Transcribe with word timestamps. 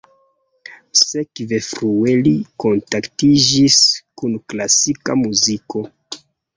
Sekve 1.01 1.59
frue 1.67 2.15
li 2.29 2.33
kontaktiĝis 2.65 3.79
kun 4.19 4.37
klasika 4.51 5.23
muziko. 5.25 5.89